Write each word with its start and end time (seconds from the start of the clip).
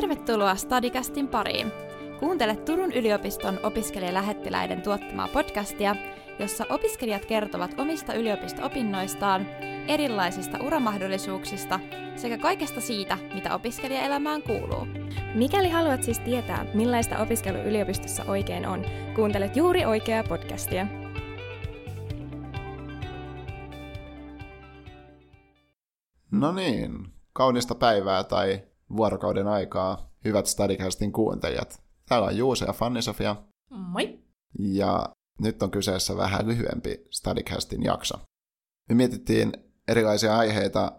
Tervetuloa 0.00 0.54
Stadicastin 0.54 1.28
pariin. 1.28 1.72
Kuuntele 2.20 2.56
Turun 2.56 2.92
yliopiston 2.92 3.60
opiskelijalähettiläiden 3.62 4.82
tuottamaa 4.82 5.28
podcastia, 5.28 5.96
jossa 6.38 6.66
opiskelijat 6.70 7.24
kertovat 7.24 7.74
omista 7.78 8.14
yliopisto-opinnoistaan, 8.14 9.46
erilaisista 9.88 10.58
uramahdollisuuksista 10.66 11.80
sekä 12.16 12.38
kaikesta 12.38 12.80
siitä, 12.80 13.18
mitä 13.34 13.54
opiskelijaelämään 13.54 14.42
kuuluu. 14.42 14.86
Mikäli 15.34 15.68
haluat 15.68 16.02
siis 16.02 16.18
tietää, 16.18 16.66
millaista 16.74 17.18
opiskelu 17.18 17.58
yliopistossa 17.58 18.24
oikein 18.24 18.66
on, 18.66 18.84
kuuntelet 19.14 19.56
juuri 19.56 19.84
oikeaa 19.84 20.24
podcastia. 20.24 20.86
No 26.30 26.52
niin, 26.52 26.92
kaunista 27.32 27.74
päivää 27.74 28.24
tai 28.24 28.69
vuorokauden 28.96 29.48
aikaa, 29.48 30.10
hyvät 30.24 30.46
Stadicastin 30.46 31.12
kuuntelijat. 31.12 31.82
Täällä 32.08 32.26
on 32.26 32.36
Juuse 32.36 32.64
ja 32.64 32.72
Fanni-Sofia. 32.72 33.36
Moi! 33.70 34.18
Ja 34.58 35.08
nyt 35.40 35.62
on 35.62 35.70
kyseessä 35.70 36.16
vähän 36.16 36.48
lyhyempi 36.48 37.06
Stadicastin 37.10 37.82
jakso. 37.82 38.14
Me 38.88 38.94
mietittiin 38.94 39.52
erilaisia 39.88 40.38
aiheita 40.38 40.92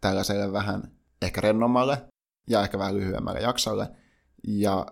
tällaiselle 0.00 0.52
vähän 0.52 0.92
ehkä 1.22 1.40
rennommalle 1.40 2.02
ja 2.48 2.62
ehkä 2.62 2.78
vähän 2.78 2.96
lyhyemmälle 2.96 3.40
jaksolle. 3.40 3.90
Ja 4.46 4.86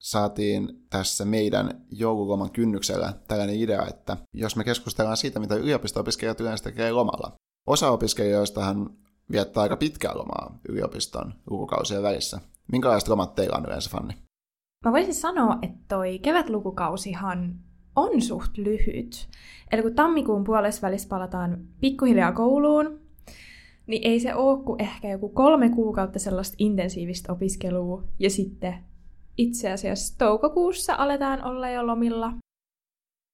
saatiin 0.00 0.86
tässä 0.90 1.24
meidän 1.24 1.86
joululoman 1.90 2.50
kynnyksellä 2.50 3.12
tällainen 3.28 3.56
idea, 3.56 3.86
että 3.86 4.16
jos 4.32 4.56
me 4.56 4.64
keskustellaan 4.64 5.16
siitä, 5.16 5.40
mitä 5.40 5.54
yliopisto-opiskelijat 5.54 6.40
yleensä 6.40 6.64
tekee 6.64 6.92
lomalla. 6.92 7.32
Osa 7.66 7.90
opiskelijoistahan 7.90 8.90
viettää 9.30 9.62
aika 9.62 9.76
pitkää 9.76 10.12
lomaa 10.14 10.58
yliopiston 10.68 11.34
lukukausien 11.50 12.02
välissä. 12.02 12.40
Minkälaiset 12.72 13.08
lomat 13.08 13.34
teillä 13.34 13.56
on 13.56 13.64
yleensä, 13.66 13.90
Fanni? 13.90 14.14
Mä 14.84 14.92
voisin 14.92 15.14
sanoa, 15.14 15.58
että 15.62 15.78
toi 15.88 16.18
kevätlukukausihan 16.18 17.54
on 17.96 18.22
suht 18.22 18.58
lyhyt. 18.58 19.28
Eli 19.72 19.82
kun 19.82 19.94
tammikuun 19.94 20.44
puolessa 20.44 20.88
palataan 21.08 21.64
pikkuhiljaa 21.80 22.32
kouluun, 22.32 23.00
niin 23.86 24.02
ei 24.04 24.20
se 24.20 24.34
ole 24.34 24.64
kuin 24.64 24.82
ehkä 24.82 25.08
joku 25.08 25.28
kolme 25.28 25.68
kuukautta 25.70 26.18
sellaista 26.18 26.56
intensiivistä 26.58 27.32
opiskelua. 27.32 28.04
Ja 28.18 28.30
sitten 28.30 28.74
itse 29.36 29.72
asiassa 29.72 30.18
toukokuussa 30.18 30.94
aletaan 30.94 31.44
olla 31.44 31.68
jo 31.68 31.86
lomilla. 31.86 32.32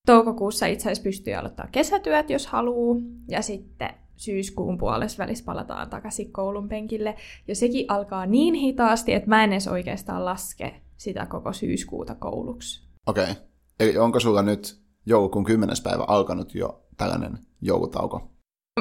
Toukokuussa 0.07 0.67
itse 0.67 0.83
asiassa 0.83 1.03
pystyy 1.03 1.35
aloittaa 1.35 1.69
kesätyöt, 1.73 2.31
jos 2.31 2.47
haluaa. 2.47 2.97
Ja 3.29 3.43
sitten 3.43 3.91
syyskuun 4.21 4.79
puolessa 4.79 5.23
välissä 5.23 5.45
palataan 5.45 5.91
takaisin 5.91 6.33
koulun 6.33 6.69
penkille. 6.69 7.17
Ja 7.49 7.55
sekin 7.55 7.87
alkaa 7.89 8.27
niin 8.27 8.55
hitaasti, 8.55 9.12
että 9.12 9.29
mä 9.29 9.45
en 9.45 9.53
edes 9.53 9.69
oikeastaan 9.69 10.25
laske 10.25 10.81
sitä 10.97 11.27
koko 11.27 11.53
syyskuuta 11.53 12.15
kouluksi. 12.15 12.89
Okei. 13.07 13.23
Okay. 13.25 13.35
Eli 13.81 13.99
onko 13.99 14.21
sulla 14.21 14.43
nyt 14.43 14.81
joulukuun 15.07 15.45
10. 15.45 15.77
päivä 15.85 16.05
alkanut 16.09 16.55
jo 16.55 16.83
tällainen 16.97 17.39
joulutauko? 17.62 18.31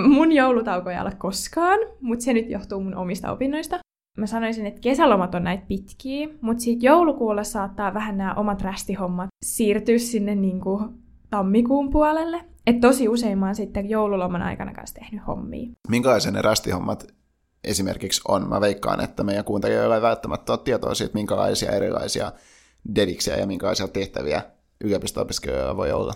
Mun 0.08 0.32
joulutauko 0.32 0.90
ei 0.90 1.00
ole 1.00 1.12
koskaan, 1.18 1.80
mutta 2.02 2.26
se 2.26 2.34
nyt 2.34 2.50
johtuu 2.50 2.84
mun 2.84 2.96
omista 2.96 3.32
opinnoista. 3.32 3.80
Mä 4.18 4.28
sanoisin, 4.28 4.66
että 4.66 4.82
kesälomat 4.82 5.36
on 5.36 5.44
näitä 5.44 5.66
pitkiä, 5.68 6.30
mutta 6.42 6.64
sitten 6.64 6.88
joulukuulla 6.88 7.44
saattaa 7.44 7.94
vähän 7.94 8.18
nämä 8.18 8.34
omat 8.34 8.62
rästihommat 8.62 9.28
siirtyä 9.46 9.98
sinne 9.98 10.36
niin 10.36 10.62
kuin 10.62 10.90
tammikuun 11.30 11.90
puolelle. 11.90 12.46
Et 12.68 12.80
tosi 12.80 13.08
usein 13.08 13.38
mä 13.38 13.46
oon 13.46 13.56
sitten 13.56 13.90
joululoman 13.90 14.42
aikana 14.42 14.74
kanssa 14.74 15.00
tehnyt 15.00 15.28
hommia. 15.28 15.70
Minkälaisia 15.90 16.32
ne 16.32 16.42
rästihommat 16.42 17.08
esimerkiksi 17.64 18.22
on? 18.28 18.50
Mä 18.50 18.62
veikkaan, 18.62 19.04
että 19.04 19.24
meidän 19.24 19.46
kuuntelijoilla 19.46 19.96
ei 19.96 20.02
välttämättä 20.02 20.54
ole 20.54 20.60
tietoa 20.64 20.96
siitä, 20.96 21.14
minkälaisia 21.14 21.72
erilaisia 21.72 22.32
dediksiä 22.96 23.38
ja 23.38 23.48
minkälaisia 23.48 23.88
tehtäviä 23.88 24.42
yliopisto-opiskelijoilla 24.84 25.78
voi 25.78 25.92
olla. 25.92 26.14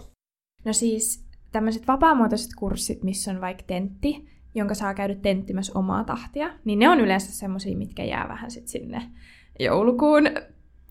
No 0.66 0.74
siis 0.74 1.26
tämmöiset 1.52 1.88
vapaamuotoiset 1.88 2.52
kurssit, 2.58 3.04
missä 3.04 3.32
on 3.32 3.42
vaikka 3.42 3.64
tentti, 3.68 4.26
jonka 4.56 4.74
saa 4.74 4.94
käydä 4.94 5.16
tenttimässä 5.16 5.72
omaa 5.76 6.04
tahtia, 6.04 6.54
niin 6.66 6.80
ne 6.80 6.90
on 6.90 7.00
yleensä 7.00 7.32
semmoisia, 7.32 7.78
mitkä 7.78 8.04
jää 8.04 8.28
vähän 8.28 8.52
sit 8.52 8.68
sinne 8.68 9.02
joulukuun 9.60 10.24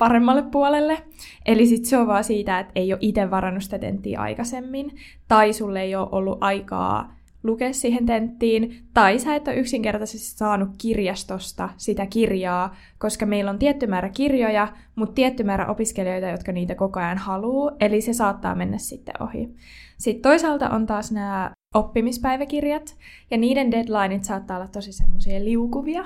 paremmalle 0.03 0.43
puolelle. 0.43 0.99
Eli 1.47 1.67
sitten 1.67 1.91
se 1.91 1.99
on 1.99 2.07
vaan 2.07 2.25
siitä, 2.25 2.59
että 2.59 2.73
ei 2.75 2.93
ole 2.93 2.99
itse 3.03 3.31
varannut 3.31 3.63
sitä 3.63 3.79
tenttiä 3.79 4.21
aikaisemmin, 4.21 4.97
tai 5.29 5.53
sulle 5.53 5.83
ei 5.83 5.95
ole 5.95 6.09
ollut 6.13 6.39
aikaa 6.41 7.15
lukea 7.43 7.73
siihen 7.73 8.07
tenttiin, 8.07 8.83
tai 8.95 9.19
sä 9.19 9.35
et 9.35 9.49
ole 9.49 9.57
yksinkertaisesti 9.57 10.39
saanut 10.39 10.69
kirjastosta 10.79 11.69
sitä 11.77 12.07
kirjaa, 12.07 12.77
koska 12.99 13.27
meillä 13.27 13.51
on 13.51 13.59
tietty 13.59 13.87
määrä 13.87 14.09
kirjoja, 14.09 14.69
mutta 14.95 15.15
tietty 15.15 15.45
määrä 15.45 15.67
opiskelijoita, 15.67 16.27
jotka 16.27 16.53
niitä 16.53 16.75
koko 16.75 17.01
ajan 17.01 17.19
haluaa, 17.19 17.73
eli 17.81 18.01
se 18.01 18.13
saattaa 18.13 18.55
mennä 18.55 18.79
sitten 18.79 19.23
ohi. 19.23 19.55
Sitten 19.99 20.23
toisaalta 20.23 20.71
on 20.71 20.87
taas 20.87 21.13
nämä 21.13 21.51
oppimispäiväkirjat, 21.75 22.97
ja 23.31 23.39
niiden 23.39 23.71
deadlineit 23.71 24.25
saattaa 24.25 24.57
olla 24.57 24.69
tosi 24.69 24.93
semmoisia 24.93 25.45
liukuvia, 25.45 26.05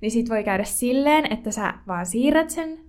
niin 0.00 0.10
sit 0.10 0.30
voi 0.30 0.44
käydä 0.44 0.64
silleen, 0.64 1.32
että 1.32 1.50
sä 1.50 1.74
vaan 1.86 2.06
siirrät 2.06 2.50
sen 2.50 2.87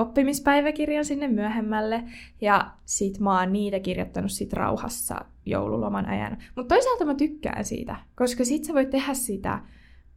oppimispäiväkirjan 0.00 1.04
sinne 1.04 1.28
myöhemmälle, 1.28 2.04
ja 2.40 2.70
sit 2.84 3.18
mä 3.18 3.40
oon 3.40 3.52
niitä 3.52 3.80
kirjoittanut 3.80 4.32
sit 4.32 4.52
rauhassa 4.52 5.24
joululoman 5.46 6.06
ajan. 6.06 6.38
Mutta 6.56 6.74
toisaalta 6.74 7.04
mä 7.04 7.14
tykkään 7.14 7.64
siitä, 7.64 7.96
koska 8.16 8.44
sit 8.44 8.64
sä 8.64 8.74
voit 8.74 8.90
tehdä 8.90 9.14
sitä 9.14 9.60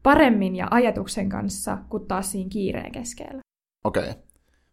paremmin 0.04 0.56
ja 0.56 0.68
ajatuksen 0.72 1.30
kanssa, 1.30 1.78
kuin 1.90 2.08
taas 2.08 2.32
siinä 2.32 2.50
kiireen 2.50 2.92
keskellä. 2.92 3.42
Okei. 3.84 4.10
Okay. 4.10 4.24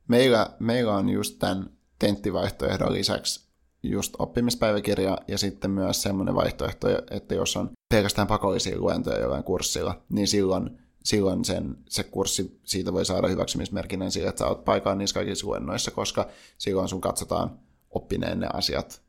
Meillä, 0.09 0.51
meillä 0.59 0.97
on 0.97 1.09
just 1.09 1.39
tämän 1.39 1.71
tenttivaihtoehdon 1.99 2.93
lisäksi 2.93 3.49
just 3.83 4.15
oppimispäiväkirja 4.19 5.19
ja 5.29 5.39
sitten 5.39 5.71
myös 5.71 6.03
semmoinen 6.03 6.35
vaihtoehto, 6.35 6.89
että 7.11 7.35
jos 7.35 7.57
on 7.57 7.71
pelkästään 7.95 8.29
pakollisia 8.29 8.79
luentoja 8.79 9.19
jollain 9.19 9.45
kurssilla, 9.45 10.03
niin 10.09 10.27
silloin 10.27 10.79
silloin 11.09 11.45
sen, 11.45 11.77
se 11.89 12.05
kurssi, 12.05 12.61
siitä 12.65 12.93
voi 12.93 13.05
saada 13.05 13.29
hyväksymismerkinnän 13.29 14.11
sillä, 14.11 14.29
että 14.29 14.39
sä 14.39 14.47
oot 14.47 14.65
paikalla 14.65 14.97
niissä 14.97 15.15
kaikissa 15.15 15.47
luennoissa, 15.47 15.91
koska 15.91 16.29
silloin 16.59 16.89
sun 16.89 17.01
katsotaan 17.01 17.59
oppineen 17.91 18.41
ne 18.41 18.49
asiat 18.53 19.03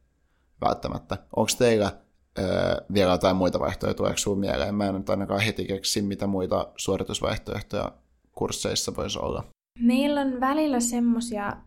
välttämättä. 0.62 1.18
Onko 1.36 1.52
teillä 1.58 1.92
öö, 2.40 2.76
vielä 2.94 3.12
jotain 3.12 3.36
muita 3.36 3.60
vaihtoehtoja, 3.60 3.94
tuleeko 3.94 4.18
sinulle 4.18 4.40
mieleen? 4.40 4.76
Mä 4.76 4.88
en 4.88 4.96
nyt 4.96 5.10
ainakaan 5.10 5.42
heti 5.42 5.66
keksi, 5.66 6.02
mitä 6.02 6.28
muita 6.28 6.68
suoritusvaihtoehtoja 6.78 7.92
kursseissa 8.32 8.96
voisi 8.96 9.20
olla. 9.20 9.44
Meillä 9.80 10.22
on 10.22 10.40
välillä 10.40 10.80
semmoisia 10.80 11.58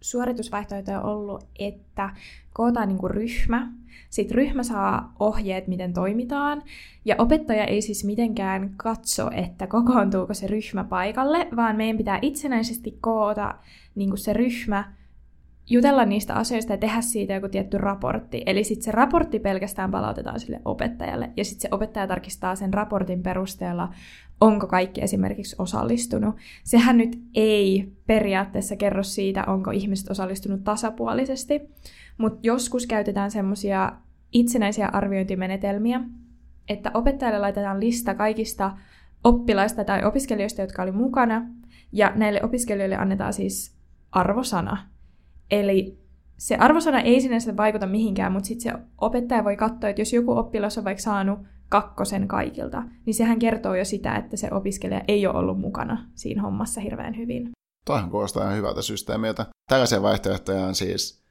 suoritusvaihtoehtoja 0.00 1.00
ollut, 1.00 1.44
että 1.58 2.10
kootaan 2.52 2.88
niin 2.88 2.98
kuin 2.98 3.10
ryhmä, 3.10 3.72
sitten 4.10 4.34
ryhmä 4.34 4.62
saa 4.62 5.14
ohjeet, 5.20 5.66
miten 5.68 5.92
toimitaan, 5.92 6.62
ja 7.04 7.14
opettaja 7.18 7.64
ei 7.64 7.82
siis 7.82 8.04
mitenkään 8.04 8.74
katso, 8.76 9.30
että 9.34 9.66
kokoontuuko 9.66 10.34
se 10.34 10.46
ryhmä 10.46 10.84
paikalle, 10.84 11.48
vaan 11.56 11.76
meidän 11.76 11.96
pitää 11.96 12.18
itsenäisesti 12.22 12.98
koota 13.00 13.54
niin 13.94 14.08
kuin 14.08 14.18
se 14.18 14.32
ryhmä, 14.32 14.92
jutella 15.70 16.04
niistä 16.04 16.34
asioista 16.34 16.72
ja 16.72 16.78
tehdä 16.78 17.00
siitä 17.00 17.34
joku 17.34 17.48
tietty 17.48 17.78
raportti. 17.78 18.42
Eli 18.46 18.64
sitten 18.64 18.84
se 18.84 18.90
raportti 18.90 19.38
pelkästään 19.38 19.90
palautetaan 19.90 20.40
sille 20.40 20.60
opettajalle, 20.64 21.30
ja 21.36 21.44
sitten 21.44 21.62
se 21.62 21.68
opettaja 21.70 22.06
tarkistaa 22.06 22.56
sen 22.56 22.74
raportin 22.74 23.22
perusteella, 23.22 23.88
onko 24.40 24.66
kaikki 24.66 25.02
esimerkiksi 25.02 25.56
osallistunut. 25.58 26.36
Sehän 26.64 26.98
nyt 26.98 27.20
ei 27.34 27.92
periaatteessa 28.06 28.76
kerro 28.76 29.02
siitä, 29.02 29.44
onko 29.44 29.70
ihmiset 29.70 30.10
osallistunut 30.10 30.64
tasapuolisesti, 30.64 31.60
mutta 32.18 32.38
joskus 32.42 32.86
käytetään 32.86 33.30
semmoisia 33.30 33.92
itsenäisiä 34.32 34.88
arviointimenetelmiä, 34.92 36.00
että 36.68 36.90
opettajalle 36.94 37.38
laitetaan 37.38 37.80
lista 37.80 38.14
kaikista 38.14 38.72
oppilaista 39.24 39.84
tai 39.84 40.04
opiskelijoista, 40.04 40.60
jotka 40.60 40.82
oli 40.82 40.92
mukana, 40.92 41.46
ja 41.92 42.12
näille 42.14 42.40
opiskelijoille 42.42 42.96
annetaan 42.96 43.32
siis 43.32 43.76
arvosana. 44.12 44.90
Eli 45.50 45.98
se 46.38 46.56
arvosana 46.56 47.00
ei 47.00 47.20
sinänsä 47.20 47.56
vaikuta 47.56 47.86
mihinkään, 47.86 48.32
mutta 48.32 48.46
sitten 48.46 48.72
se 48.72 48.78
opettaja 49.00 49.44
voi 49.44 49.56
katsoa, 49.56 49.90
että 49.90 50.02
jos 50.02 50.12
joku 50.12 50.32
oppilas 50.32 50.78
on 50.78 50.84
vaikka 50.84 51.02
saanut 51.02 51.38
kakkosen 51.68 52.28
kaikilta, 52.28 52.82
niin 53.06 53.14
sehän 53.14 53.38
kertoo 53.38 53.74
jo 53.74 53.84
sitä, 53.84 54.16
että 54.16 54.36
se 54.36 54.48
opiskelija 54.52 55.02
ei 55.08 55.26
ole 55.26 55.38
ollut 55.38 55.60
mukana 55.60 56.10
siinä 56.14 56.42
hommassa 56.42 56.80
hirveän 56.80 57.16
hyvin. 57.16 57.50
Toihan 57.84 58.10
kuulostaa 58.10 58.42
ihan 58.42 58.56
hyvältä 58.56 58.82
systeemiltä. 58.82 59.46
Tällaisia 59.68 60.02
vaihtoehtoja 60.02 60.66
on 60.66 60.74
siis 60.74 61.22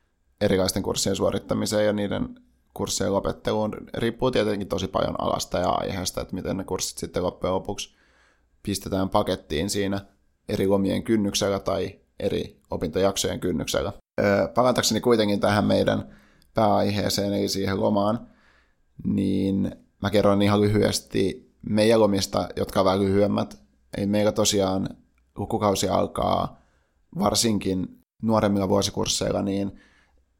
erilaisten 0.41 0.83
kurssien 0.83 1.15
suorittamiseen 1.15 1.85
ja 1.85 1.93
niiden 1.93 2.29
kurssien 2.73 3.13
lopetteluun. 3.13 3.71
Riippuu 3.93 4.31
tietenkin 4.31 4.67
tosi 4.67 4.87
paljon 4.87 5.15
alasta 5.21 5.57
ja 5.57 5.69
aiheesta, 5.69 6.21
että 6.21 6.35
miten 6.35 6.57
ne 6.57 6.63
kurssit 6.63 6.97
sitten 6.97 7.23
loppujen 7.23 7.53
lopuksi 7.53 7.95
pistetään 8.63 9.09
pakettiin 9.09 9.69
siinä 9.69 9.99
eri 10.49 10.67
lomien 10.67 11.03
kynnyksellä 11.03 11.59
tai 11.59 11.99
eri 12.19 12.59
opintojaksojen 12.71 13.39
kynnyksellä. 13.39 13.93
Parantakseni 14.53 15.01
kuitenkin 15.01 15.39
tähän 15.39 15.65
meidän 15.65 16.17
pääaiheeseen, 16.53 17.33
eli 17.33 17.47
siihen 17.47 17.79
lomaan, 17.79 18.27
niin 19.03 19.75
mä 20.01 20.09
kerron 20.09 20.41
ihan 20.41 20.61
lyhyesti 20.61 21.53
meidän 21.61 21.99
lomista, 21.99 22.49
jotka 22.55 22.81
ovat 22.81 22.99
lyhyemmät. 22.99 23.61
Eli 23.97 24.05
meillä 24.05 24.31
tosiaan 24.31 24.89
lukukausi 25.37 25.89
alkaa 25.89 26.61
varsinkin 27.19 27.99
nuoremmilla 28.21 28.69
vuosikursseilla 28.69 29.41
niin 29.41 29.79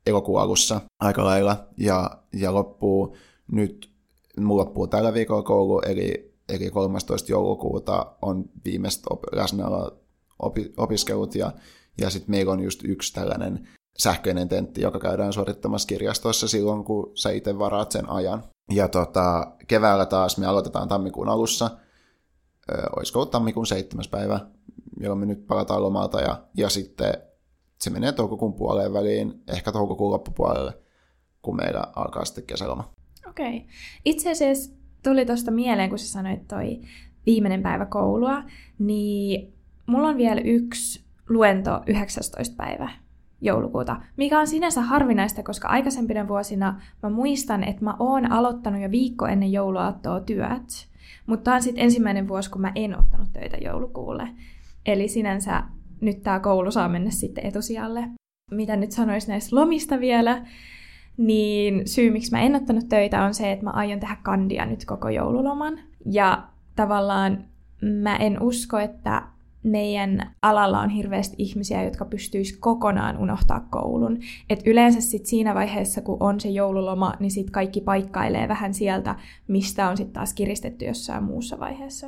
elokuun 0.05 0.41
alussa 0.41 0.81
aika 0.99 1.25
lailla 1.25 1.67
ja, 1.77 2.11
ja 2.33 2.53
loppuu 2.53 3.15
nyt, 3.51 3.91
mulla 4.39 4.61
loppuu 4.61 4.87
tällä 4.87 5.13
viikolla 5.13 5.43
koulu, 5.43 5.79
eli, 5.79 6.33
eli 6.49 6.69
13. 6.69 7.31
joulukuuta 7.31 8.05
on 8.21 8.45
viimeistä 8.65 9.07
op, 9.09 9.23
läsnäolo 9.31 9.99
opi, 10.39 10.73
opiskelut 10.77 11.35
ja, 11.35 11.51
ja 11.99 12.09
sitten 12.09 12.31
meillä 12.31 12.51
on 12.51 12.59
just 12.59 12.83
yksi 12.83 13.13
tällainen 13.13 13.67
sähköinen 13.97 14.49
tentti, 14.49 14.81
joka 14.81 14.99
käydään 14.99 15.33
suorittamassa 15.33 15.87
kirjastossa 15.87 16.47
silloin, 16.47 16.83
kun 16.83 17.11
sä 17.15 17.31
itse 17.31 17.59
varaat 17.59 17.91
sen 17.91 18.09
ajan. 18.09 18.43
Ja 18.71 18.87
tota, 18.87 19.51
keväällä 19.67 20.05
taas 20.05 20.37
me 20.37 20.45
aloitetaan 20.45 20.87
tammikuun 20.87 21.29
alussa, 21.29 21.69
ö, 22.71 22.81
olisiko 22.95 23.19
ollut 23.19 23.31
tammikuun 23.31 23.67
seitsemäs 23.67 24.07
päivä, 24.07 24.39
jolloin 24.99 25.19
me 25.19 25.25
nyt 25.25 25.47
palataan 25.47 25.83
lomalta, 25.83 26.21
ja, 26.21 26.43
ja 26.57 26.69
sitten 26.69 27.13
se 27.81 27.89
menee 27.89 28.11
toukokuun 28.11 28.53
puoleen 28.53 28.93
väliin, 28.93 29.43
ehkä 29.47 29.71
toukokuun 29.71 30.11
loppupuolelle, 30.11 30.73
kun 31.41 31.55
meillä 31.55 31.83
alkaa 31.95 32.25
sitten 32.25 32.43
kesäloma. 32.43 32.93
Okei. 33.29 33.57
Okay. 33.57 33.69
Itse 34.05 34.31
asiassa 34.31 34.71
tuli 35.03 35.25
tuosta 35.25 35.51
mieleen, 35.51 35.89
kun 35.89 35.99
sä 35.99 36.07
sanoit 36.07 36.47
toi 36.47 36.81
viimeinen 37.25 37.63
päivä 37.63 37.85
koulua, 37.85 38.43
niin 38.79 39.53
mulla 39.85 40.07
on 40.07 40.17
vielä 40.17 40.41
yksi 40.41 41.08
luento 41.29 41.81
19. 41.87 42.55
päivä 42.57 42.89
joulukuuta, 43.41 44.01
mikä 44.17 44.39
on 44.39 44.47
sinänsä 44.47 44.81
harvinaista, 44.81 45.43
koska 45.43 45.67
aikaisempina 45.67 46.27
vuosina 46.27 46.81
mä 47.03 47.09
muistan, 47.09 47.63
että 47.63 47.83
mä 47.83 47.95
oon 47.99 48.31
aloittanut 48.31 48.81
jo 48.81 48.91
viikko 48.91 49.25
ennen 49.25 49.51
jouluaattoa 49.51 50.19
työt, 50.19 50.87
mutta 51.25 51.43
tämä 51.43 51.55
on 51.55 51.61
sitten 51.61 51.83
ensimmäinen 51.83 52.27
vuosi, 52.27 52.49
kun 52.49 52.61
mä 52.61 52.71
en 52.75 52.99
ottanut 52.99 53.33
töitä 53.33 53.57
joulukuulle. 53.57 54.27
Eli 54.85 55.07
sinänsä 55.07 55.63
nyt 56.01 56.23
tämä 56.23 56.39
koulu 56.39 56.71
saa 56.71 56.89
mennä 56.89 57.09
sitten 57.09 57.45
etusijalle. 57.45 58.09
Mitä 58.51 58.75
nyt 58.75 58.91
sanois 58.91 59.27
näistä 59.27 59.55
lomista 59.55 59.99
vielä, 59.99 60.45
niin 61.17 61.87
syy, 61.87 62.11
miksi 62.11 62.31
mä 62.31 62.41
en 62.41 62.55
ottanut 62.55 62.89
töitä, 62.89 63.23
on 63.23 63.33
se, 63.33 63.51
että 63.51 63.65
mä 63.65 63.71
aion 63.71 63.99
tehdä 63.99 64.17
kandia 64.23 64.65
nyt 64.65 64.85
koko 64.85 65.09
joululoman. 65.09 65.79
Ja 66.05 66.43
tavallaan 66.75 67.43
mä 67.81 68.15
en 68.15 68.41
usko, 68.41 68.77
että 68.77 69.23
meidän 69.63 70.35
alalla 70.41 70.79
on 70.79 70.89
hirveästi 70.89 71.35
ihmisiä, 71.37 71.83
jotka 71.83 72.05
pystyis 72.05 72.57
kokonaan 72.57 73.17
unohtaa 73.17 73.67
koulun. 73.71 74.19
Et 74.49 74.61
yleensä 74.65 75.01
sit 75.01 75.25
siinä 75.25 75.55
vaiheessa, 75.55 76.01
kun 76.01 76.17
on 76.19 76.39
se 76.39 76.49
joululoma, 76.49 77.13
niin 77.19 77.31
sit 77.31 77.49
kaikki 77.49 77.81
paikkailee 77.81 78.47
vähän 78.47 78.73
sieltä, 78.73 79.15
mistä 79.47 79.89
on 79.89 79.97
sitten 79.97 80.13
taas 80.13 80.33
kiristetty 80.33 80.85
jossain 80.85 81.23
muussa 81.23 81.59
vaiheessa. 81.59 82.07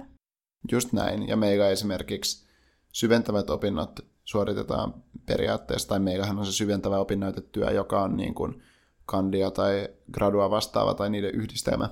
Just 0.71 0.93
näin. 0.93 1.27
Ja 1.27 1.35
meillä 1.37 1.69
esimerkiksi 1.69 2.47
syventävät 2.91 3.49
opinnot 3.49 3.99
suoritetaan 4.23 4.93
periaatteessa, 5.25 5.87
tai 5.87 5.99
meillähän 5.99 6.39
on 6.39 6.45
se 6.45 6.51
syventävä 6.51 6.99
opinnäytetyö, 6.99 7.71
joka 7.71 8.01
on 8.01 8.17
niin 8.17 8.33
kuin 8.33 8.61
kandia 9.05 9.51
tai 9.51 9.89
gradua 10.13 10.49
vastaava 10.49 10.93
tai 10.93 11.09
niiden 11.09 11.35
yhdistelmä, 11.35 11.89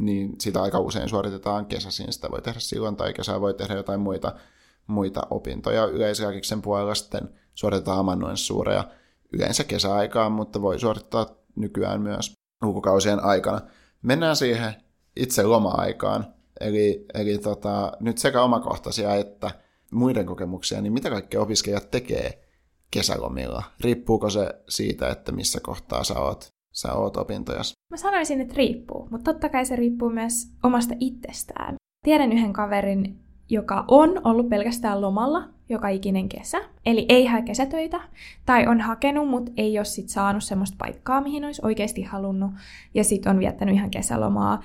niin 0.00 0.34
sitä 0.40 0.62
aika 0.62 0.78
usein 0.78 1.08
suoritetaan 1.08 1.66
kesäisin. 1.66 2.12
Sitä 2.12 2.30
voi 2.30 2.42
tehdä 2.42 2.60
silloin 2.60 2.96
tai 2.96 3.12
kesää 3.12 3.40
voi 3.40 3.54
tehdä 3.54 3.74
jotain 3.74 4.00
muita 4.00 4.34
muita 4.90 5.20
opintoja. 5.30 5.84
Yleiskakiksen 5.84 6.62
puolella 6.62 6.94
sitten 6.94 7.28
suoritetaan 7.54 7.98
amanuenssuureja 7.98 8.84
yleensä 9.32 9.64
kesäaikaan, 9.64 10.32
mutta 10.32 10.62
voi 10.62 10.78
suorittaa 10.78 11.26
nykyään 11.56 12.02
myös 12.02 12.34
lukukausien 12.62 13.24
aikana. 13.24 13.60
Mennään 14.02 14.36
siihen 14.36 14.74
itse 15.16 15.42
loma-aikaan, 15.42 16.26
eli, 16.60 17.06
eli 17.14 17.38
tota, 17.38 17.92
nyt 18.00 18.18
sekä 18.18 18.42
omakohtaisia 18.42 19.14
että 19.14 19.50
muiden 19.92 20.26
kokemuksia, 20.26 20.80
niin 20.80 20.92
mitä 20.92 21.10
kaikkea 21.10 21.40
opiskelijat 21.40 21.90
tekee 21.90 22.48
kesälomilla? 22.90 23.62
Riippuuko 23.80 24.30
se 24.30 24.54
siitä, 24.68 25.08
että 25.08 25.32
missä 25.32 25.60
kohtaa 25.62 26.04
sä 26.04 26.20
oot, 26.20 26.46
sä 26.72 26.94
oot 26.94 27.16
opintojas? 27.16 27.72
Mä 27.90 27.96
sanoisin, 27.96 28.40
että 28.40 28.54
riippuu, 28.56 29.08
mutta 29.10 29.32
totta 29.32 29.48
kai 29.48 29.66
se 29.66 29.76
riippuu 29.76 30.10
myös 30.10 30.32
omasta 30.62 30.94
itsestään. 31.00 31.74
Tiedän 32.04 32.32
yhden 32.32 32.52
kaverin, 32.52 33.20
joka 33.50 33.84
on 33.88 34.20
ollut 34.24 34.48
pelkästään 34.48 35.00
lomalla 35.00 35.48
joka 35.68 35.88
ikinen 35.88 36.28
kesä, 36.28 36.58
eli 36.86 37.06
ei 37.08 37.26
hae 37.26 37.42
kesätöitä, 37.42 38.00
tai 38.46 38.66
on 38.66 38.80
hakenut, 38.80 39.28
mutta 39.28 39.52
ei 39.56 39.78
ole 39.78 39.84
sit 39.84 40.08
saanut 40.08 40.44
semmoista 40.44 40.76
paikkaa, 40.78 41.20
mihin 41.20 41.44
olisi 41.44 41.62
oikeasti 41.64 42.02
halunnut, 42.02 42.50
ja 42.94 43.04
sitten 43.04 43.30
on 43.30 43.38
viettänyt 43.38 43.74
ihan 43.74 43.90
kesälomaa. 43.90 44.62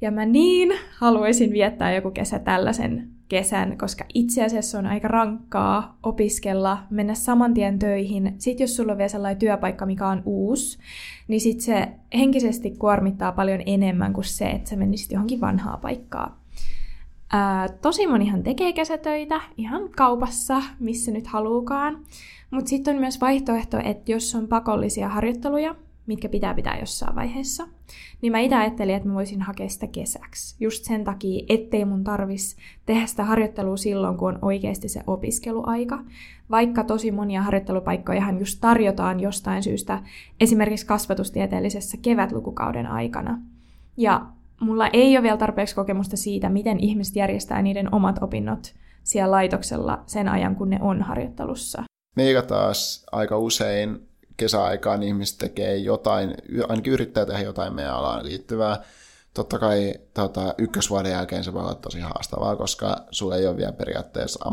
Ja 0.00 0.10
mä 0.10 0.26
niin 0.26 0.72
haluaisin 0.98 1.52
viettää 1.52 1.94
joku 1.94 2.10
kesä 2.10 2.38
tällaisen 2.38 3.08
kesän, 3.28 3.78
koska 3.78 4.04
itse 4.14 4.44
asiassa 4.44 4.78
on 4.78 4.86
aika 4.86 5.08
rankkaa 5.08 5.98
opiskella, 6.02 6.78
mennä 6.90 7.14
saman 7.14 7.54
tien 7.54 7.78
töihin. 7.78 8.34
Sitten 8.38 8.64
jos 8.64 8.76
sulla 8.76 8.92
on 8.92 8.98
vielä 8.98 9.08
sellainen 9.08 9.38
työpaikka, 9.38 9.86
mikä 9.86 10.08
on 10.08 10.22
uusi, 10.24 10.78
niin 11.28 11.40
sitten 11.40 11.64
se 11.64 11.88
henkisesti 12.14 12.70
kuormittaa 12.70 13.32
paljon 13.32 13.62
enemmän 13.66 14.12
kuin 14.12 14.24
se, 14.24 14.50
että 14.50 14.70
sä 14.70 14.76
menisit 14.76 15.12
johonkin 15.12 15.40
vanhaa 15.40 15.76
paikkaa. 15.76 16.41
Ää, 17.32 17.68
tosi 17.68 18.06
monihan 18.06 18.42
tekee 18.42 18.72
kesätöitä 18.72 19.40
ihan 19.56 19.90
kaupassa, 19.96 20.62
missä 20.80 21.10
nyt 21.10 21.26
haluukaan. 21.26 21.98
Mutta 22.50 22.68
sitten 22.68 22.94
on 22.94 23.00
myös 23.00 23.20
vaihtoehto, 23.20 23.78
että 23.84 24.12
jos 24.12 24.34
on 24.34 24.48
pakollisia 24.48 25.08
harjoitteluja, 25.08 25.74
mitkä 26.06 26.28
pitää 26.28 26.54
pitää 26.54 26.78
jossain 26.78 27.14
vaiheessa, 27.14 27.68
niin 28.22 28.32
mä 28.32 28.38
itse 28.38 28.56
ajattelin, 28.56 28.94
että 28.94 29.08
mä 29.08 29.14
voisin 29.14 29.42
hakea 29.42 29.68
sitä 29.68 29.86
kesäksi. 29.86 30.56
Just 30.60 30.84
sen 30.84 31.04
takia, 31.04 31.44
ettei 31.48 31.84
mun 31.84 32.04
tarvis 32.04 32.56
tehdä 32.86 33.06
sitä 33.06 33.24
harjoittelua 33.24 33.76
silloin, 33.76 34.16
kun 34.16 34.28
on 34.28 34.38
oikeasti 34.42 34.88
se 34.88 35.00
opiskeluaika. 35.06 36.04
Vaikka 36.50 36.84
tosi 36.84 37.10
monia 37.10 37.42
harjoittelupaikkojahan 37.42 38.38
just 38.38 38.58
tarjotaan 38.60 39.20
jostain 39.20 39.62
syystä, 39.62 40.02
esimerkiksi 40.40 40.86
kasvatustieteellisessä 40.86 41.96
kevätlukukauden 42.02 42.86
aikana. 42.86 43.38
Ja 43.96 44.26
mulla 44.60 44.88
ei 44.92 45.16
ole 45.16 45.22
vielä 45.22 45.36
tarpeeksi 45.36 45.74
kokemusta 45.74 46.16
siitä, 46.16 46.48
miten 46.48 46.80
ihmiset 46.80 47.16
järjestää 47.16 47.62
niiden 47.62 47.94
omat 47.94 48.22
opinnot 48.22 48.74
siellä 49.02 49.30
laitoksella 49.30 50.02
sen 50.06 50.28
ajan, 50.28 50.56
kun 50.56 50.70
ne 50.70 50.78
on 50.82 51.02
harjoittelussa. 51.02 51.82
Meillä 52.16 52.42
taas 52.42 53.06
aika 53.12 53.38
usein 53.38 54.08
kesäaikaan 54.36 55.02
ihmiset 55.02 55.38
tekee 55.38 55.76
jotain, 55.76 56.34
ainakin 56.68 56.92
yrittää 56.92 57.26
tehdä 57.26 57.40
jotain 57.40 57.74
meidän 57.74 57.94
alaan 57.94 58.24
liittyvää. 58.24 58.82
Totta 59.34 59.58
kai 59.58 59.94
tota, 60.14 60.54
ykkösvuoden 60.58 61.12
jälkeen 61.12 61.44
se 61.44 61.52
voi 61.52 61.62
olla 61.62 61.74
tosi 61.74 62.00
haastavaa, 62.00 62.56
koska 62.56 62.96
sulla 63.10 63.36
ei 63.36 63.46
ole 63.46 63.56
vielä 63.56 63.72
periaatteessa 63.72 64.44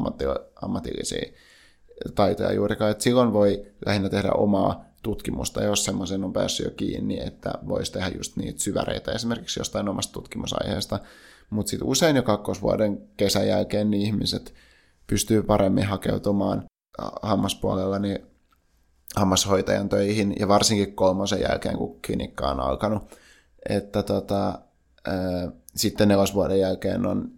ammatillisia 0.62 1.34
taitoja 2.16 2.54
juurikaan. 2.54 2.92
Et 2.92 3.02
silloin 3.02 3.34
voi 3.34 3.66
lähinnä 3.86 4.10
tehdä 4.10 4.32
omaa 4.32 4.89
tutkimusta, 5.04 5.64
jos 5.64 5.86
semmoisen 5.86 6.24
on 6.24 6.34
päässyt 6.34 6.66
jo 6.66 6.72
kiinni, 6.72 7.20
että 7.20 7.54
voisi 7.68 7.92
tehdä 7.92 8.12
just 8.18 8.36
niitä 8.36 8.60
syväreitä 8.60 9.12
esimerkiksi 9.12 9.60
jostain 9.60 9.90
omasta 9.90 10.14
tutkimusaiheesta. 10.14 11.00
Mutta 11.50 11.70
sitten 11.70 11.88
usein 11.88 12.16
jo 12.16 12.24
kakkosvuoden 12.24 13.08
kesän 13.18 13.48
jälkeen 13.48 13.92
niin 13.92 14.02
ihmiset 14.02 14.54
pystyy 15.08 15.44
paremmin 15.44 15.86
hakeutumaan 15.86 16.64
hammaspuolella 17.22 18.00
niin 18.00 18.20
hammashoitajan 19.16 19.90
töihin, 19.90 20.36
ja 20.40 20.48
varsinkin 20.48 20.96
kolmosen 20.96 21.42
jälkeen, 21.42 21.78
kun 21.78 22.00
klinikka 22.06 22.50
on 22.50 22.60
alkanut. 22.60 23.04
Että 23.70 24.04
tota, 24.04 24.60
ää, 25.08 25.52
sitten 25.76 26.08
nelosvuoden 26.08 26.60
jälkeen 26.60 27.06
on 27.06 27.32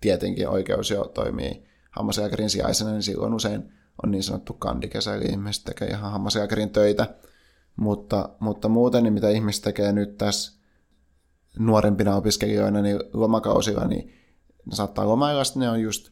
tietenkin 0.00 0.48
oikeus 0.48 0.90
jo 0.90 1.04
toimii 1.04 1.64
hammaslääkärin 1.90 2.50
sijaisena, 2.50 2.90
niin 2.90 3.02
silloin 3.02 3.34
usein 3.34 3.72
on 4.04 4.10
niin 4.10 4.22
sanottu 4.22 4.52
kandikesä, 4.52 5.14
eli 5.14 5.24
ihmiset 5.24 5.64
tekee 5.64 5.88
ihan 5.88 6.12
hammaslääkärin 6.12 6.70
töitä. 6.70 7.14
Mutta, 7.76 8.28
mutta 8.40 8.68
muuten, 8.68 9.02
niin 9.02 9.12
mitä 9.12 9.28
ihmiset 9.28 9.64
tekee 9.64 9.92
nyt 9.92 10.16
tässä 10.16 10.52
nuorempina 11.58 12.16
opiskelijoina 12.16 12.82
niin 12.82 13.00
lomakausilla, 13.12 13.84
niin 13.84 14.14
ne 14.64 14.76
saattaa 14.76 15.08
lomailla, 15.08 15.42
ne 15.56 15.70
on 15.70 15.80
just 15.80 16.10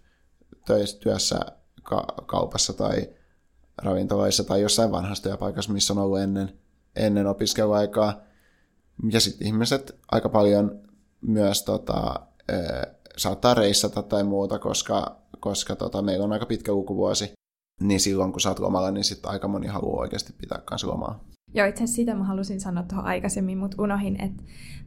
töissä, 0.67 0.99
työssä 1.01 1.41
ka- 1.83 2.15
kaupassa 2.27 2.73
tai 2.73 3.09
ravintoloissa 3.79 4.45
tai 4.45 4.63
jossain 4.63 4.93
vanhassa 4.93 5.25
työpaikassa, 5.25 5.73
missä 5.73 5.93
on 5.93 5.99
ollut 5.99 6.19
ennen, 6.19 6.59
ennen 6.97 7.27
opiskeluaikaa. 7.27 8.21
Ja 9.13 9.21
sitten 9.21 9.47
ihmiset 9.47 9.99
aika 10.13 10.29
paljon 10.29 10.81
myös 11.21 11.63
tota, 11.63 12.21
saattaa 13.17 13.55
reissata 13.55 14.03
tai 14.03 14.25
muuta, 14.25 14.59
koska, 14.59 15.17
koska 15.41 15.77
tota, 15.77 16.03
meillä 16.03 16.25
on 16.25 16.33
aika 16.33 16.47
pitkä 16.47 16.73
lukuvuosi 16.73 17.37
niin 17.81 18.01
silloin 18.01 18.33
kun 18.33 18.41
sä 18.41 18.49
oot 18.49 18.59
lomalla, 18.59 18.91
niin 18.91 19.05
sitten 19.05 19.31
aika 19.31 19.49
moni 19.49 19.67
haluaa 19.67 20.01
oikeasti 20.01 20.33
pitää 20.41 20.59
kanssa 20.65 20.89
lomaa. 20.89 21.25
Joo, 21.55 21.67
itse 21.67 21.85
asiassa 21.85 21.97
sitä 21.97 22.15
mä 22.15 22.25
halusin 22.25 22.61
sanoa 22.61 22.83
tuohon 22.83 23.05
aikaisemmin, 23.05 23.59
mutta 23.59 23.83
unohin, 23.83 24.21
että 24.21 24.43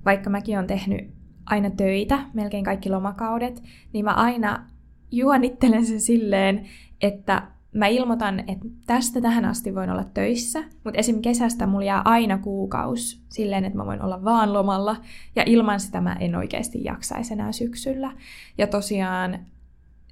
vaikka 0.06 0.30
mäkin 0.30 0.58
olen 0.58 0.68
tehnyt 0.68 1.12
aina 1.46 1.70
töitä, 1.70 2.20
melkein 2.34 2.64
kaikki 2.64 2.90
lomakaudet, 2.90 3.64
niin 3.94 4.06
mä 4.06 4.14
aina 4.14 4.68
juonittelen 5.12 5.86
sen 5.86 6.02
silleen, 6.02 6.66
että 7.02 7.48
mä 7.74 7.88
ilmoitan, 7.88 8.40
että 8.40 8.66
tästä 8.86 9.22
tähän 9.22 9.46
asti 9.46 9.76
voin 9.76 9.90
olla 9.90 10.04
töissä, 10.04 10.64
mutta 10.84 11.00
esim. 11.00 11.22
kesästä 11.22 11.68
mulla 11.68 11.86
jää 11.86 12.02
aina 12.06 12.38
kuukaus 12.38 13.24
silleen, 13.30 13.66
että 13.66 13.78
mä 13.78 13.86
voin 13.86 14.02
olla 14.02 14.24
vaan 14.24 14.54
lomalla, 14.54 14.96
ja 15.36 15.44
ilman 15.46 15.80
sitä 15.80 16.02
mä 16.02 16.14
en 16.20 16.36
oikeasti 16.36 16.84
jaksaisi 16.84 17.34
enää 17.34 17.52
syksyllä. 17.52 18.12
Ja 18.58 18.68
tosiaan 18.68 19.40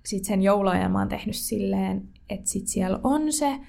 sit 0.06 0.26
sen 0.26 0.42
jouluajan 0.42 0.92
mä 0.92 1.00
oon 1.00 1.10
tehnyt 1.10 1.36
silleen, 1.36 2.10
että 2.30 2.50
sit 2.50 2.68
siellä 2.68 3.00
on 3.04 3.32
se 3.32 3.60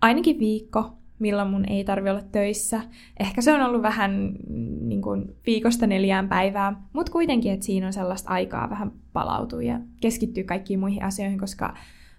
ainakin 0.00 0.38
viikko, 0.38 0.92
milloin 1.18 1.48
mun 1.48 1.68
ei 1.68 1.84
tarvi 1.84 2.10
olla 2.10 2.22
töissä. 2.32 2.80
Ehkä 3.20 3.42
se 3.42 3.52
on 3.52 3.62
ollut 3.62 3.82
vähän 3.82 4.34
niin 4.80 5.02
kuin 5.02 5.36
viikosta 5.46 5.86
neljään 5.86 6.28
päivää, 6.28 6.82
mutta 6.92 7.12
kuitenkin, 7.12 7.52
että 7.52 7.66
siinä 7.66 7.86
on 7.86 7.92
sellaista 7.92 8.30
aikaa 8.30 8.70
vähän 8.70 8.92
palautua 9.12 9.62
ja 9.62 9.80
keskittyä 10.00 10.44
kaikkiin 10.44 10.80
muihin 10.80 11.04
asioihin, 11.04 11.38
koska 11.38 11.74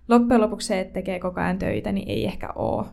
loppujen 0.07 0.41
lopuksi 0.41 0.67
se, 0.67 0.79
että 0.79 0.93
tekee 0.93 1.19
koko 1.19 1.41
ajan 1.41 1.59
töitä, 1.59 1.91
niin 1.91 2.09
ei 2.09 2.25
ehkä 2.25 2.49
ole 2.55 2.85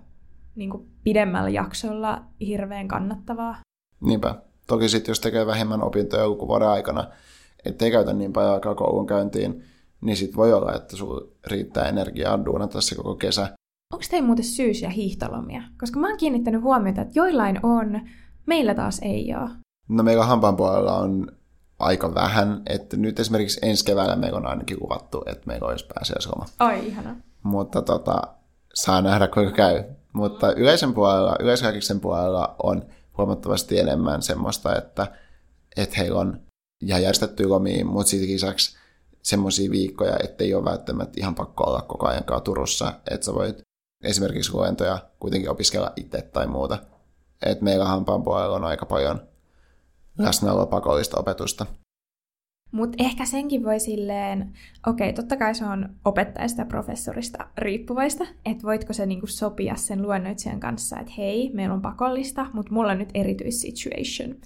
niin 0.54 0.70
kuin 0.70 0.88
pidemmällä 1.04 1.50
jaksolla 1.50 2.22
hirveän 2.40 2.88
kannattavaa. 2.88 3.56
Niinpä. 4.00 4.34
Toki 4.66 4.88
sitten 4.88 5.10
jos 5.10 5.20
tekee 5.20 5.46
vähemmän 5.46 5.82
opintoja 5.82 6.36
kuin 6.36 6.48
vuoden 6.48 6.68
aikana, 6.68 7.08
ettei 7.64 7.90
käytä 7.90 8.12
niin 8.12 8.32
paljon 8.32 8.54
aikaa 8.54 8.74
koulun 8.74 9.06
käyntiin, 9.06 9.62
niin 10.00 10.16
sitten 10.16 10.36
voi 10.36 10.52
olla, 10.52 10.74
että 10.74 10.96
sulla 10.96 11.26
riittää 11.46 11.88
energiaa 11.88 12.44
duunata 12.44 12.80
se 12.80 12.94
koko 12.94 13.14
kesä. 13.14 13.42
Onko 13.92 14.04
teillä 14.10 14.26
muuten 14.26 14.44
syys- 14.44 14.82
ja 14.82 14.90
hiihtolomia? 14.90 15.62
Koska 15.80 16.00
mä 16.00 16.08
oon 16.08 16.18
kiinnittänyt 16.18 16.62
huomiota, 16.62 17.00
että 17.00 17.12
joillain 17.14 17.60
on, 17.62 18.00
meillä 18.46 18.74
taas 18.74 18.98
ei 19.02 19.34
ole. 19.34 19.50
No 19.88 20.02
meillä 20.02 20.24
hampaan 20.24 20.56
puolella 20.56 20.96
on 20.96 21.32
aika 21.78 22.14
vähän, 22.14 22.62
että 22.66 22.96
nyt 22.96 23.20
esimerkiksi 23.20 23.60
ensi 23.62 23.84
keväällä 23.84 24.16
meillä 24.16 24.38
on 24.38 24.46
ainakin 24.46 24.80
kuvattu, 24.80 25.22
että 25.26 25.46
meillä 25.46 25.68
olisi 25.68 25.86
pääsiäisloma. 25.94 26.46
Ai, 26.58 26.86
ihana. 26.86 27.16
Mutta 27.42 27.82
tota, 27.82 28.22
saa 28.74 29.02
nähdä 29.02 29.28
kuinka 29.28 29.52
käy. 29.52 29.84
Mutta 30.12 30.52
yleisen 30.52 30.94
puolella, 30.94 31.36
yleiskääkiksen 31.40 32.00
puolella 32.00 32.54
on 32.62 32.84
huomattavasti 33.18 33.78
enemmän 33.78 34.22
semmoista, 34.22 34.76
että, 34.76 35.06
että 35.76 35.96
heillä 35.98 36.20
on 36.20 36.40
ihan 36.82 37.02
järjestetty 37.02 37.48
lomiin, 37.48 37.86
mutta 37.86 38.10
siitä 38.10 38.32
lisäksi 38.32 38.79
semmoisia 39.22 39.70
viikkoja, 39.70 40.16
ettei 40.24 40.54
ole 40.54 40.64
välttämättä 40.64 41.20
ihan 41.20 41.34
pakko 41.34 41.64
olla 41.64 41.82
koko 41.82 42.06
ajan 42.06 42.24
Turussa, 42.44 42.92
että 43.10 43.26
sä 43.26 43.34
voit 43.34 43.62
esimerkiksi 44.04 44.54
luentoja 44.54 44.98
kuitenkin 45.20 45.50
opiskella 45.50 45.92
itse 45.96 46.22
tai 46.22 46.46
muuta. 46.46 46.78
Et 47.46 47.60
meillä 47.60 47.84
hampaan 47.84 48.22
puolella 48.22 48.56
on 48.56 48.64
aika 48.64 48.86
paljon 48.86 49.20
läsnäoloa 50.18 50.66
pakollista 50.66 51.20
opetusta. 51.20 51.66
Mutta 52.72 52.96
ehkä 53.04 53.24
senkin 53.24 53.64
voi 53.64 53.80
silleen, 53.80 54.52
okei, 54.86 55.12
totta 55.12 55.36
kai 55.36 55.54
se 55.54 55.64
on 55.64 55.88
opettajasta 56.04 56.60
ja 56.60 56.66
professorista 56.66 57.46
riippuvaista, 57.58 58.26
että 58.44 58.62
voitko 58.62 58.92
se 58.92 59.06
niinku 59.06 59.26
sopia 59.26 59.76
sen 59.76 60.02
luennoitsijan 60.02 60.60
kanssa, 60.60 60.98
että 60.98 61.12
hei, 61.18 61.50
meillä 61.54 61.74
on 61.74 61.82
pakollista, 61.82 62.46
mutta 62.52 62.72
mulla 62.72 62.92
on 62.92 62.98
nyt 62.98 63.10
erityissituation. 63.14 64.36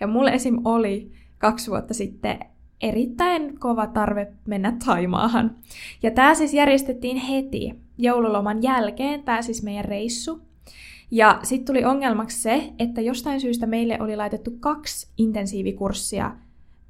Ja 0.00 0.06
mulla 0.06 0.30
esim. 0.30 0.58
oli 0.64 1.12
kaksi 1.38 1.70
vuotta 1.70 1.94
sitten 1.94 2.38
erittäin 2.82 3.58
kova 3.58 3.86
tarve 3.86 4.32
mennä 4.46 4.76
Taimaahan. 4.86 5.56
Ja 6.02 6.10
tämä 6.10 6.34
siis 6.34 6.54
järjestettiin 6.54 7.16
heti 7.16 7.74
joululoman 7.98 8.62
jälkeen, 8.62 9.22
tämä 9.22 9.42
siis 9.42 9.62
meidän 9.62 9.84
reissu. 9.84 10.40
Ja 11.10 11.38
sitten 11.42 11.66
tuli 11.66 11.84
ongelmaksi 11.84 12.40
se, 12.40 12.72
että 12.78 13.00
jostain 13.00 13.40
syystä 13.40 13.66
meille 13.66 13.98
oli 14.00 14.16
laitettu 14.16 14.50
kaksi 14.60 15.08
intensiivikurssia 15.18 16.32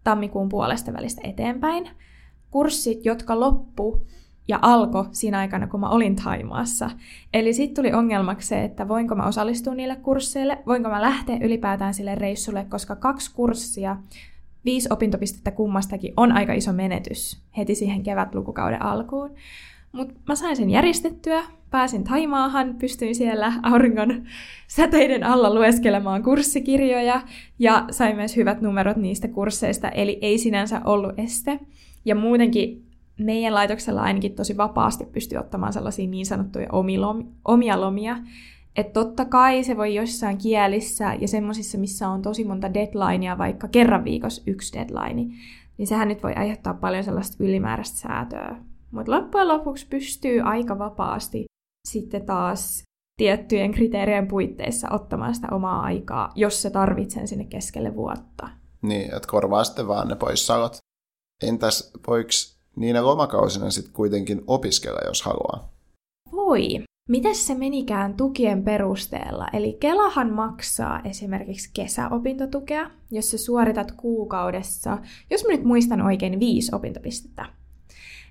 tammikuun 0.05 0.49
puolesta 0.49 0.93
välistä 0.93 1.21
eteenpäin. 1.25 1.89
Kurssit, 2.51 3.05
jotka 3.05 3.41
loppu 3.41 4.07
ja 4.49 4.59
alkoi 4.63 5.05
siinä 5.13 5.39
aikana, 5.39 5.67
kun 5.67 5.81
mä 5.81 5.89
olin 5.89 6.17
Taimaassa. 6.17 6.91
Eli 7.35 7.53
sitten 7.53 7.75
tuli 7.85 7.93
ongelmaksi 7.93 8.49
se, 8.49 8.65
että 8.65 8.89
voinko 8.89 9.15
mä 9.15 9.27
osallistua 9.27 9.75
niille 9.75 9.97
kursseille, 9.97 10.59
voinko 10.67 10.89
mä 10.89 11.03
lähteä 11.03 11.39
ylipäätään 11.43 11.95
sille 11.95 12.15
reissulle, 12.15 12.67
koska 12.69 12.97
kaksi 12.97 13.35
kurssia, 13.35 13.97
viisi 14.65 14.89
opintopistettä 14.91 15.51
kummastakin 15.51 16.13
on 16.17 16.33
aika 16.33 16.53
iso 16.53 16.73
menetys 16.73 17.43
heti 17.57 17.75
siihen 17.75 18.03
kevätlukukauden 18.03 18.83
alkuun. 18.83 19.35
Mutta 19.93 20.15
mä 20.29 20.35
sain 20.35 20.57
sen 20.57 20.71
järjestettyä, 20.71 21.43
pääsin 21.71 22.05
Taimaahan, 22.05 22.75
pystyin 22.75 23.15
siellä 23.15 23.53
auringon 23.63 24.27
säteiden 24.69 25.25
alla 25.25 25.55
lueskelemaan 25.55 26.23
kurssikirjoja 26.23 27.23
ja 27.59 27.85
sain 27.91 28.17
myös 28.17 28.37
hyvät 28.37 28.61
numerot 28.61 28.97
niistä 28.97 29.29
kursseista, 29.29 29.89
eli 29.89 30.19
ei 30.23 30.39
sinänsä 30.39 30.81
ollut 30.85 31.19
este. 31.19 31.61
Ja 32.05 32.15
muutenkin 32.15 32.87
meidän 33.19 33.55
laitoksella 33.55 34.03
ainakin 34.03 34.35
tosi 34.35 34.57
vapaasti 34.57 35.05
pystyy 35.05 35.39
ottamaan 35.39 35.73
sellaisia 35.73 36.07
niin 36.07 36.27
sanottuja 36.27 36.69
omia 37.45 37.81
lomia, 37.81 38.17
että 38.77 38.93
totta 38.93 39.25
kai 39.25 39.65
se 39.65 39.77
voi 39.77 39.95
jossain 39.95 40.39
kielissä 40.39 41.15
ja 41.21 41.29
semmoisissa, 41.29 41.79
missä 41.79 42.09
on 42.09 42.23
tosi 42.23 42.45
monta 42.45 42.75
deadlinea, 42.75 43.39
vaikka 43.39 43.69
kerran 43.69 44.05
viikossa 44.05 44.43
yksi 44.47 44.79
deadline, 44.79 45.35
niin 45.79 45.87
sehän 45.87 46.09
nyt 46.09 46.23
voi 46.23 46.33
aiheuttaa 46.35 46.75
paljon 46.75 47.05
sellaista 47.05 47.45
ylimääräistä 47.45 47.99
säätöä. 47.99 48.57
Mutta 48.91 49.13
loppujen 49.13 49.49
lopuksi 49.49 49.87
pystyy 49.91 50.41
aika 50.41 50.79
vapaasti 50.79 51.45
sitten 51.89 52.27
taas 52.27 52.83
tiettyjen 53.17 53.73
kriteerien 53.73 54.29
puitteissa 54.29 54.89
ottamaan 54.91 55.35
sitä 55.35 55.49
omaa 55.51 55.83
aikaa, 55.83 56.33
jos 56.35 56.63
se 56.63 56.71
tarvitsee 56.71 57.27
sinne 57.27 57.45
keskelle 57.45 57.95
vuotta. 57.97 58.49
Niin, 58.83 59.15
että 59.15 59.29
korvaa 59.29 59.65
sitten 59.65 59.89
vaan 59.89 60.09
ne 60.09 60.17
poissaolot. 60.17 60.77
Entäs 61.43 61.93
voiko 62.07 62.31
niinä 62.77 63.07
lomakausina 63.07 63.71
sitten 63.71 63.95
kuitenkin 63.95 64.45
opiskella, 64.47 65.01
jos 65.07 65.23
haluaa? 65.23 65.73
Voi. 66.33 66.85
Mitäs 67.09 67.47
se 67.47 67.55
menikään 67.55 68.15
tukien 68.15 68.65
perusteella? 68.65 69.49
Eli 69.53 69.77
Kelahan 69.81 70.33
maksaa 70.33 71.01
esimerkiksi 71.05 71.71
kesäopintotukea, 71.75 72.91
jos 73.11 73.31
sä 73.31 73.39
suoritat 73.39 73.93
kuukaudessa, 73.93 74.99
jos 75.31 75.45
mä 75.45 75.53
nyt 75.53 75.65
muistan 75.65 76.03
oikein, 76.03 76.41
viisi 76.41 76.75
opintopistettä. 76.75 77.47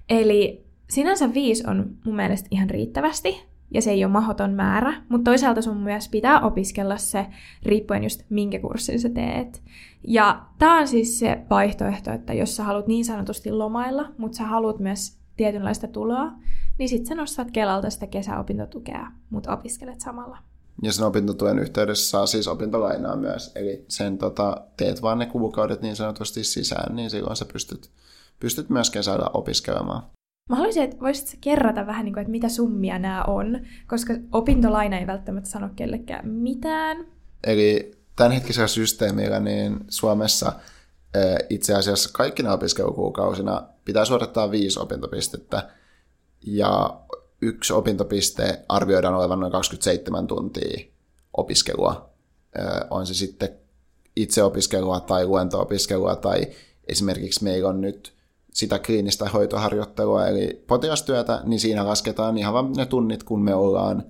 Eli 0.10 0.66
sinänsä 0.90 1.34
viisi 1.34 1.63
on 1.68 1.98
mun 2.06 2.16
mielestä 2.16 2.48
ihan 2.51 2.70
riittävästi, 2.70 3.42
ja 3.74 3.82
se 3.82 3.92
ei 3.92 4.06
ole 4.06 4.12
mahoton 4.12 4.51
määrä, 4.51 4.94
mutta 5.10 5.32
toisaalta 5.32 5.62
sun 5.62 5.78
myös 5.78 6.10
pitää 6.10 6.40
opiskella 6.40 6.98
se 6.98 7.25
riippuen 7.63 8.04
just 8.04 8.22
minkä 8.30 8.60
kurssin 8.60 9.00
sä 9.00 9.10
teet. 9.10 9.63
Ja 10.08 10.46
tää 10.60 10.74
on 10.74 10.88
siis 10.88 11.20
se 11.20 11.42
vaihtoehto, 11.50 12.12
että 12.12 12.34
jos 12.34 12.56
sä 12.56 12.63
haluat 12.63 12.88
niin 12.88 13.06
sanotusti 13.06 13.51
lomailla, 13.51 14.12
mutta 14.18 14.38
sä 14.38 14.44
haluat 14.44 14.80
myös 14.80 15.21
tietynlaista 15.41 15.88
tuloa, 15.88 16.31
niin 16.77 16.89
sit 16.89 17.05
sä 17.05 17.15
nostat 17.15 17.51
Kelalta 17.51 17.89
sitä 17.89 18.07
kesäopintotukea, 18.07 19.07
mutta 19.29 19.53
opiskelet 19.53 20.01
samalla. 20.01 20.38
Ja 20.83 20.93
sen 20.93 21.05
opintotuen 21.05 21.60
yhteydessä 21.60 22.10
saa 22.10 22.25
siis 22.25 22.48
opintolainaa 22.48 23.15
myös, 23.15 23.51
eli 23.55 23.86
sen 23.88 24.17
tota, 24.17 24.57
teet 24.77 25.01
vaan 25.01 25.19
ne 25.19 25.25
kuukaudet 25.25 25.81
niin 25.81 25.95
sanotusti 25.95 26.43
sisään, 26.43 26.95
niin 26.95 27.10
silloin 27.10 27.36
sä 27.36 27.45
pystyt, 27.53 27.89
pystyt 28.39 28.69
myös 28.69 28.89
kesällä 28.89 29.25
opiskelemaan. 29.33 30.03
Mä 30.50 30.55
haluaisin, 30.55 30.83
että 30.83 31.00
voisit 31.00 31.38
kerrata 31.41 31.88
vähän, 31.88 32.05
niin 32.05 32.13
kuin, 32.13 32.21
että 32.21 32.31
mitä 32.31 32.50
summia 32.50 33.00
nämä 33.00 33.24
on, 33.24 33.60
koska 33.88 34.13
opintolaina 34.31 35.00
ei 35.00 35.07
välttämättä 35.07 35.50
sano 35.50 35.69
kellekään 35.75 36.27
mitään. 36.27 37.05
Eli 37.43 37.91
tämänhetkisellä 38.15 38.67
systeemillä 38.67 39.39
niin 39.39 39.79
Suomessa 39.89 40.53
itse 41.50 41.75
asiassa 41.75 42.10
kaikkina 42.13 42.53
opiskelukuukausina 42.53 43.63
pitää 43.86 44.06
suorittaa 44.06 44.51
viisi 44.51 44.80
opintopistettä, 44.80 45.70
ja 46.46 47.00
yksi 47.41 47.74
opintopiste 47.74 48.60
arvioidaan 48.70 49.15
olevan 49.15 49.39
noin 49.39 49.51
27 49.51 50.27
tuntia 50.27 50.86
opiskelua. 51.38 52.10
On 52.89 53.08
se 53.08 53.13
sitten 53.13 53.50
itseopiskelua 54.15 55.00
tai 55.00 55.25
luento-opiskelua 55.25 56.15
tai 56.15 56.48
esimerkiksi 56.88 57.44
meillä 57.44 57.70
on 57.70 57.82
nyt 57.82 58.13
sitä 58.53 58.80
kliinistä 58.80 59.30
hoitoharjoittelua, 59.30 60.27
eli 60.27 60.63
potilastyötä, 60.68 61.41
niin 61.44 61.60
siinä 61.60 61.88
lasketaan 61.88 62.38
ihan 62.38 62.53
vain 62.53 62.74
ne 62.74 62.86
tunnit, 62.86 63.24
kun 63.24 63.41
me 63.41 63.56
ollaan 63.56 64.03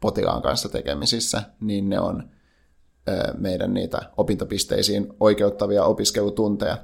potilaan 0.00 0.42
kanssa 0.42 0.68
tekemisissä, 0.68 1.42
niin 1.60 1.88
ne 1.88 2.00
on 2.00 2.30
meidän 3.38 3.74
niitä 3.74 3.98
opintopisteisiin 4.16 5.12
oikeuttavia 5.20 5.84
opiskelutunteja. 5.84 6.78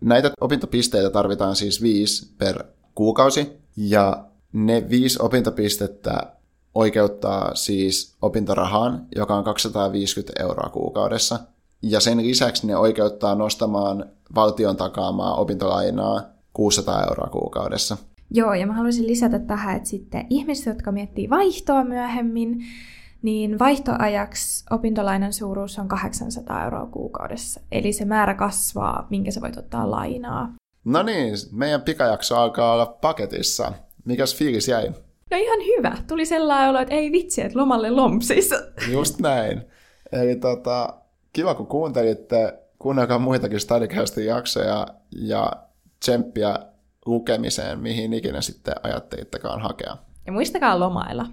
Näitä 0.00 0.30
opintopisteitä 0.40 1.10
tarvitaan 1.10 1.56
siis 1.56 1.82
viisi 1.82 2.34
per 2.38 2.64
kuukausi, 2.94 3.58
ja 3.76 4.24
ne 4.52 4.88
viisi 4.90 5.18
opintopistettä 5.22 6.32
oikeuttaa 6.74 7.54
siis 7.54 8.16
opintorahaan, 8.22 9.06
joka 9.16 9.36
on 9.36 9.44
250 9.44 10.42
euroa 10.42 10.70
kuukaudessa. 10.70 11.38
Ja 11.82 12.00
sen 12.00 12.18
lisäksi 12.18 12.66
ne 12.66 12.76
oikeuttaa 12.76 13.34
nostamaan 13.34 14.04
valtion 14.34 14.76
takaamaa 14.76 15.34
opintolainaa 15.34 16.22
600 16.52 17.04
euroa 17.04 17.28
kuukaudessa. 17.28 17.96
Joo, 18.30 18.54
ja 18.54 18.66
mä 18.66 18.72
haluaisin 18.72 19.06
lisätä 19.06 19.38
tähän, 19.38 19.76
että 19.76 19.88
sitten 19.88 20.26
ihmiset, 20.30 20.66
jotka 20.66 20.92
miettii 20.92 21.30
vaihtoa 21.30 21.84
myöhemmin, 21.84 22.58
niin 23.22 23.58
vaihtoajaksi 23.58 24.64
opintolainan 24.70 25.32
suuruus 25.32 25.78
on 25.78 25.88
800 25.88 26.64
euroa 26.64 26.86
kuukaudessa. 26.86 27.60
Eli 27.72 27.92
se 27.92 28.04
määrä 28.04 28.34
kasvaa, 28.34 29.06
minkä 29.10 29.30
sä 29.30 29.40
voit 29.40 29.56
ottaa 29.56 29.90
lainaa. 29.90 30.54
No 30.84 31.02
niin, 31.02 31.34
meidän 31.52 31.82
pikajakso 31.82 32.36
alkaa 32.36 32.72
olla 32.72 32.86
paketissa. 32.86 33.72
Mikäs 34.04 34.36
fiilis 34.36 34.68
jäi? 34.68 34.88
No 35.30 35.36
ihan 35.36 35.58
hyvä. 35.58 35.96
Tuli 36.06 36.26
sellainen 36.26 36.70
olo, 36.70 36.78
että 36.78 36.94
ei 36.94 37.12
vitsi, 37.12 37.42
että 37.42 37.58
lomalle 37.58 37.90
lompsis. 37.90 38.50
Just 38.92 39.20
näin. 39.20 39.62
Eli 40.12 40.36
tota, 40.36 40.94
kiva 41.32 41.54
kun 41.54 41.66
kuuntelitte. 41.66 42.58
Kuunnelkaa 42.78 43.18
muitakin 43.18 43.60
Stadicastin 43.60 44.26
jaksoja 44.26 44.86
ja 45.12 45.52
tsemppiä 46.00 46.58
lukemiseen, 47.06 47.80
mihin 47.80 48.12
ikinä 48.12 48.40
sitten 48.40 48.74
ajattelittekaan 48.82 49.60
hakea. 49.60 49.96
Ja 50.26 50.32
muistakaa 50.32 50.80
lomailla. 50.80 51.26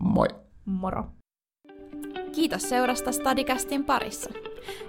Moi! 0.00 0.28
Moro! 0.64 1.04
Kiitos 2.32 2.62
seurasta 2.62 3.12
Stadicastin 3.12 3.84
parissa. 3.84 4.30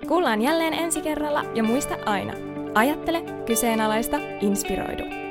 Kuullaan 0.07 0.41
jälleen 0.41 0.73
ensi 0.73 1.01
kerralla 1.01 1.45
ja 1.55 1.63
muista 1.63 1.95
aina. 2.05 2.33
Ajattele, 2.73 3.21
kyseenalaista, 3.45 4.17
inspiroidu. 4.41 5.22